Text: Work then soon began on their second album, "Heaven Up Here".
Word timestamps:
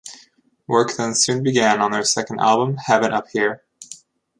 Work 0.65 0.93
then 0.97 1.13
soon 1.13 1.43
began 1.43 1.79
on 1.79 1.91
their 1.91 2.03
second 2.03 2.39
album, 2.39 2.77
"Heaven 2.77 3.13
Up 3.13 3.27
Here". 3.27 3.61